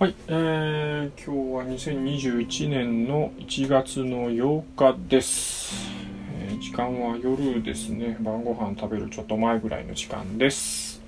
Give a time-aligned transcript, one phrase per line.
[0.00, 5.74] はい、えー、今日は2021年の1月の8日です、
[6.40, 8.16] えー時間は夜ですね。
[8.20, 11.02] 晩ご飯食べるちょっと前ぐらいの時間です。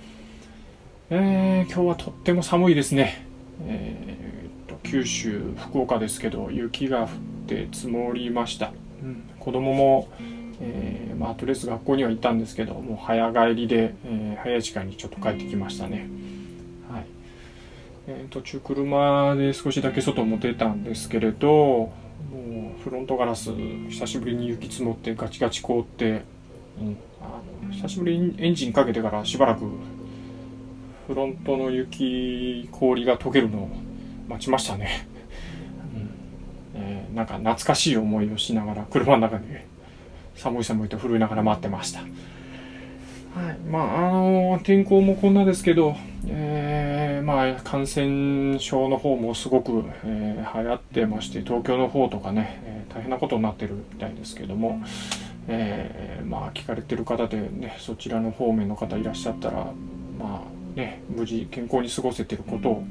[1.09, 3.25] えー、今日はとっても寒いですね。
[3.65, 7.09] えー、と九州福岡ですけど雪が降っ
[7.47, 8.73] て積もりました、
[9.05, 10.09] うん、子供も
[10.61, 15.99] えーまあ、とりあえず学校には行ったんですけどもう早帰りで、えー早い時間にちょっと帰ってきましたね。
[16.01, 16.40] はい
[18.13, 21.93] えー途中車で少しだけ外も出たんですけれども
[22.79, 23.53] うフロントガラス
[23.89, 26.23] 久しぶりに雪積もってガチガチ凍って、
[26.81, 29.65] うん、あの久しぶりにエンジンかけてからしばらく
[31.07, 33.69] フロントの雪氷が溶けるのを
[34.29, 35.07] 待ちましたね、
[35.95, 36.81] うん。
[36.81, 39.67] えーなんか懐かしい思いをしながら車の中で
[40.35, 42.01] 寒い寒いと震えながら待ってました。
[42.01, 42.07] は
[43.53, 45.95] い、まああの天候もこんなですけど、
[46.27, 46.60] えー
[47.23, 54.83] まあ、感染症の方もすごく、えー流行ってまして東京の方とかね、えー大変なことになってるみたいですけども、
[55.47, 59.67] えまあ、聞かれてる方で、ね、そちらの方面の方いらっしゃったら、
[60.19, 62.85] まあね、無事健康に過ごせてることを、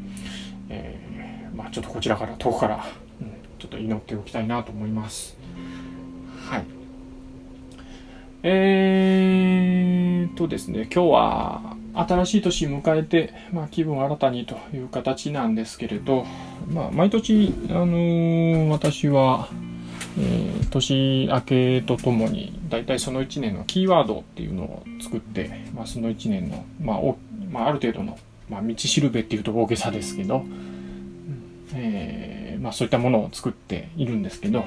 [0.69, 2.85] えまあ、ちょっとこちらから遠くから、
[3.21, 5.37] うんちょっと祈っておきたいなと思います。
[6.49, 6.63] はい
[8.41, 11.75] えーとですね、今日は
[12.07, 16.25] 新しい年迎えて、まあ、気分を新たにという形なんですけれど、
[16.71, 19.49] まあ、毎年、あのー私は、
[20.17, 27.17] えー年明けとともに、大体その1年のキーワードっていうのを作って、まあ、その1年の、まあお
[27.51, 28.17] まあ、ある程度の、
[28.49, 30.45] まあ、道しるべっていうと大げさですけど、
[31.73, 34.63] えーまあ、そういったものを作っているんですけど、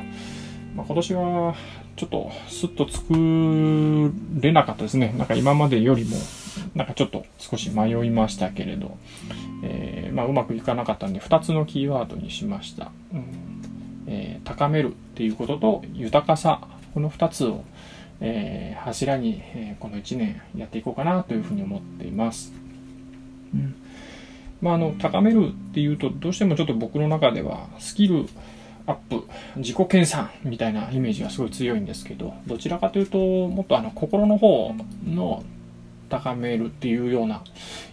[0.75, 1.55] まあ、今年は
[1.97, 5.15] ちょっとスッと作れなかったですね。
[5.17, 6.17] なんか今までよりも、
[6.75, 8.97] なんかちょっと少し迷いましたけれど、
[9.63, 12.91] えーまあ、うまくいかなかったんで、2つのキーワードにしました。
[13.13, 13.25] うん
[14.07, 16.61] えー高めるっていうことと豊かさ、
[16.95, 17.63] この2つを、
[18.21, 22.53] えー柱に、えーこの1年やっていこうかなというふうに思っています。
[23.55, 23.75] うん
[24.63, 28.27] まあ、あの高めるっていうとどうしてもちょっと僕の中ではスキル
[28.87, 29.25] アップ
[29.57, 34.73] 自己研鑽みたいなイメージがすごい強いんですけどどちらかというともっとあの心の方
[35.05, 35.43] の
[36.13, 37.43] 高めるっていうような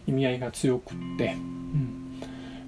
[0.06, 2.22] 意味合いが強くって、うん、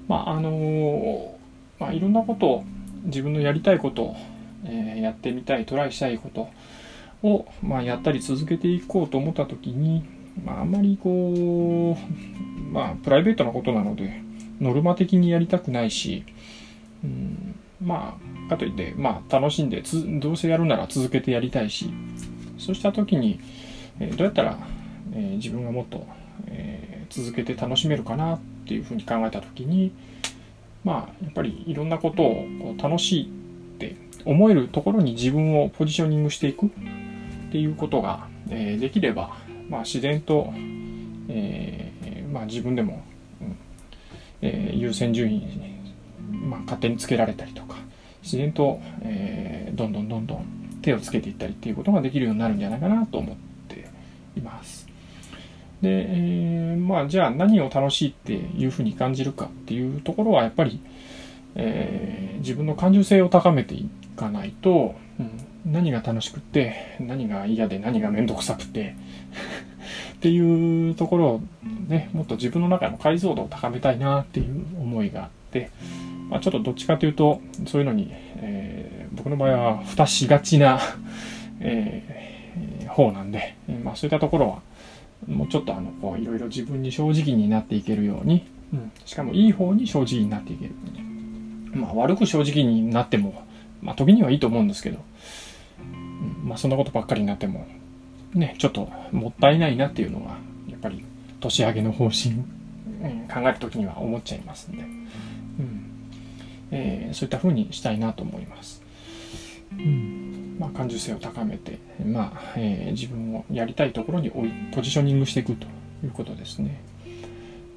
[0.08, 1.38] まああの
[1.78, 2.64] まあいろんなことを
[3.04, 4.16] 自分のやりたいこと、
[4.64, 6.50] えーやってみたいトライしたいこと
[7.28, 10.06] を、まあ、やったり続けていこうと思った時に、
[10.46, 14.22] まあ、あんまりこうまあプライベートなことなので
[14.62, 16.24] ノルマ的にやりたくないし、
[17.04, 18.16] うん、ま
[18.48, 21.90] あかといって、まあ、楽しんでつどうせやるなら続けてやりたいし
[22.60, 23.40] そうした時に、
[24.00, 24.58] えーどうやったら、
[25.14, 26.06] えー自分がもっと、
[26.48, 29.92] えー続けて楽しめるかなっていうふうに考えた時に
[30.86, 33.28] まあやっぱりいろんなことをこう楽しいっ
[33.80, 36.70] て思えるところに自分をポジショニングしていくっ
[37.52, 39.36] ていうことが、えーできれば、
[39.68, 40.54] まあ、自然と、
[41.28, 43.04] えーまあ、自分でも、
[43.42, 43.58] うん
[44.42, 45.82] えー優先順位に、
[46.32, 47.76] まあ、勝手につけられたりとか
[48.24, 50.46] 自然と、えーどんどんどんどん
[50.82, 53.36] 手をつけていったりっていうことができるようになるんじゃないかなと思っ
[53.68, 53.90] て
[54.38, 54.91] います。
[55.82, 60.80] で、えーまあじゃあ何を楽しいっていうふうに感じるかっていうところはやっぱり、
[61.56, 65.30] えー自分の感受性を高めていかないと、うん
[65.64, 68.96] 何が楽しくって何が嫌で何が面倒くさくて
[70.16, 71.42] っていうところを
[71.88, 75.70] ねもっと自分の中の解像度を高めたいなっていう思いがあって、
[76.32, 80.80] まあ、ちょっとどっちかというとそういうのに、えー僕の場合は蓋しがちな、
[81.60, 84.60] えー方なんで、まあ、そういったところは
[85.28, 90.72] もうちょっとあのこういろいろ自分に正直になっていけるように、うん、しかもいい方に正直になっていける
[91.74, 93.44] まあ、悪く正直になっても、
[93.82, 95.00] まあ、時にはいいと思うんですけど、
[95.80, 96.48] うん。
[96.48, 97.66] まあ、そんなことばっかりになっても
[98.34, 100.38] ねちょっともったいないなっていうのが
[100.68, 101.04] やっぱり
[101.40, 102.52] 年上げの方針、うん
[103.34, 105.92] 考える時には思っちゃいますんで、うん。
[106.72, 108.81] えーそういった風にしたいなと思います。
[110.62, 115.66] まあ、感受性を高めて、まあえー自分をやりたいところに置いポジショニングしていくと
[116.04, 116.84] いうことですね。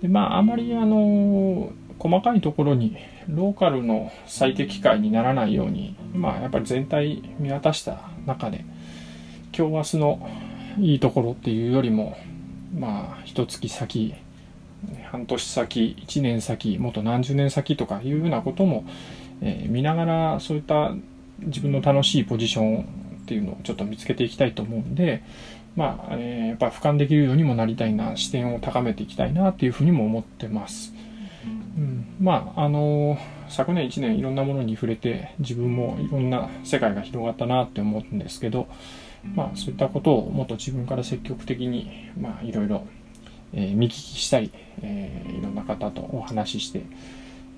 [0.03, 8.67] でまああまりあの細かいところにローカルの最適解にならないように、まあ、やっぱり全体見渡した中で
[9.57, 10.29] 今日明日の
[10.81, 12.19] いいところっていうよりも
[12.77, 14.15] まあ一月先
[15.11, 18.85] 半年先1年先もっと何十年先とかいうようなことも、
[19.41, 20.93] えー見ながらそういった
[21.41, 22.85] 自分の楽しいポジションっ
[23.27, 25.23] ていうのをちょっと見つけていきたいと思うんで、
[25.77, 30.95] まあ、えーやっぱ俯瞰できるようにもなりたいな視点を高めていきたいなっていうふうにも思ってます。
[31.77, 38.69] うん、まああの昨年1年いろんなものに触れて自分もいろんな世界が広がったなって思うんですけど、
[39.35, 42.87] まあ、そういったことをもっと自分から積極的に、まあ、いろいろ、
[43.53, 44.53] えー、見聞きしたり、
[44.83, 46.83] えー、いろんな方とお話しして、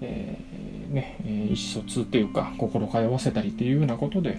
[0.01, 4.39] えー、ね、意思疎通っていうか心通わせたりっていうようなことで、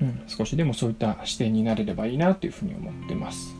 [0.00, 3.54] うん、少しでもそういった視点になれればいいなというふうに思ってます。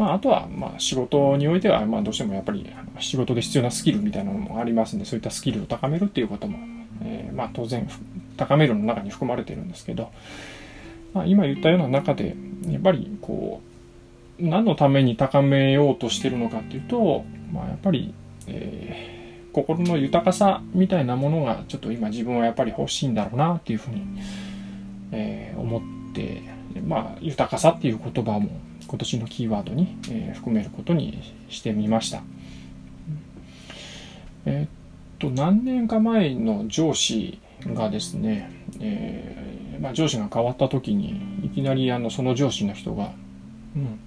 [0.00, 2.66] まあ、あとは、まあ、仕事においては、ま、どうしてもやっぱり
[3.00, 6.58] 仕事で必要なスキルみたいなのもありますんで、そういったスキルを高めるっていうことも、
[7.02, 7.86] え、ま、当然、
[8.38, 10.10] 高めるの中に含まれてるんですけど、
[11.12, 12.34] まあ、今言ったような中で、
[12.66, 13.60] やっぱり、こ
[14.40, 18.14] う、何のために高めようとしてるのかっていうと、まあ、やっぱり、
[18.46, 19.19] え、
[19.52, 24.02] 心の豊かさみたいなものが、ちょっと今自分はやっぱり欲しいんだろうなっていうふうに、
[25.12, 26.42] えー、思って、
[26.86, 28.50] まあ、豊かさっていう言葉も
[28.86, 31.18] 今年のキーワードに、えー、含めることに
[31.48, 32.22] してみました。
[34.46, 34.68] えー、っ
[35.18, 38.50] と、何年か前の上司がですね、
[38.80, 43.12] えー、まあ、上司が変わった時に、いきなりあのその上司の人が、
[43.76, 44.00] うん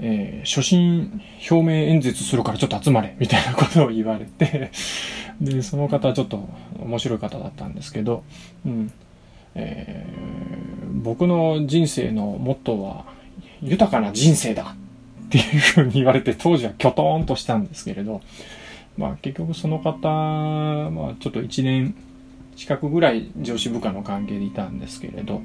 [0.00, 4.70] えー、初心表明演説するからちょっと集まれみたいなことを言われて
[5.40, 6.48] で、その方はちょっと
[6.78, 8.24] 面白い方だったんですけど、
[8.66, 8.92] うん。
[9.54, 13.04] えー、僕の人生のモットーは、
[13.62, 14.76] 豊かな人生だ
[15.26, 18.20] っていうふうに言われて、当時はキョトーンとしたんですけれど、
[18.96, 20.08] まあ結局その方、
[20.90, 21.94] まあちょっと1年
[22.56, 25.40] 近くぐらい上司部下の関係でいたんですけれど、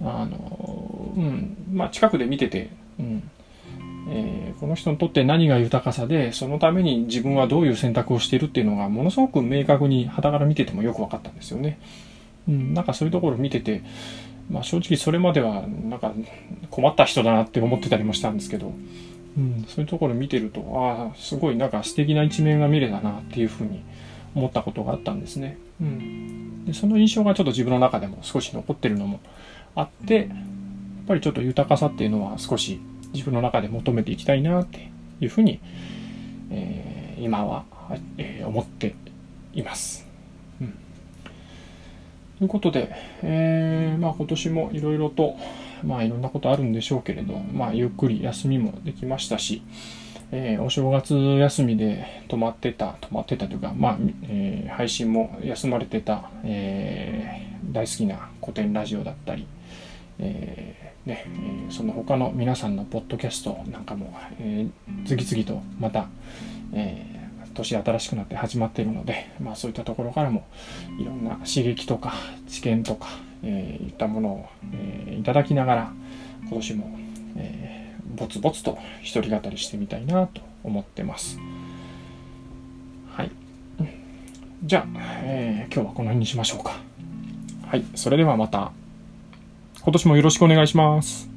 [0.00, 3.30] あの、うん、まあ近くで見てて、うん、
[4.08, 11.78] えー、この人にとって何が豊かさで、そのために自分はどういう選択をしているっていうのがものすごく明確に肌から見ててもよく分かったんですよね。
[12.48, 13.82] うん、なんかそういうところ見てて、
[14.50, 16.12] まあ正直それまではなんか
[16.70, 18.72] 困った人だなって思ってたりもしたんですけど、
[19.36, 23.82] うん、そういうところ見てると、ああ、すごいなんか素敵な一面が見れたなっていうふうに
[24.34, 25.58] 思ったことがあったんですね。
[25.80, 26.64] うん。
[26.64, 29.20] で、その印象がちょっと自分の中でも少し残ってるのも
[29.74, 30.28] あって、やっ
[31.06, 32.80] ぱりちょっと豊かさっていうのは少し
[33.12, 35.60] 自分の中で求めていきたいなっていうふうに、
[36.50, 37.64] えー、今は、
[38.18, 38.94] えー、思って
[39.52, 40.06] います。
[40.60, 40.74] うん
[42.38, 42.92] ということで、
[43.22, 45.36] えー、まあ今年もいろいろと、
[45.84, 49.62] まあいろんなことあるんでしょうけれど、まあゆっくり休みもできましたし、
[50.32, 59.46] えー、お正月休みで止まってた、止まってたというか、まあ、えー、配信も休まれてた、えー、大好きな古典ラジオだったり、
[60.18, 61.24] えね
[61.68, 64.66] えその他の皆さんのポッドキャストなんかも、え
[65.04, 66.06] 次々とまた、
[66.72, 67.12] え
[67.52, 70.46] 年新しくなって始まっているので、まあ、そういったところからも
[70.98, 72.14] いろんな刺激とか
[72.48, 73.08] 知見とか、
[73.42, 75.92] えー、いったものを、えー、いただきながら
[76.48, 76.98] 今年も、
[77.36, 81.38] えー、ぼつぼつと一人語りしてみたいなと思ってます。
[83.10, 83.30] はい。
[84.64, 86.78] じゃあ、えー、今日はこの辺にしましょうか。
[87.66, 87.84] はい。
[87.94, 88.72] それではまた、
[89.84, 91.31] 今年もよろしくお願いします。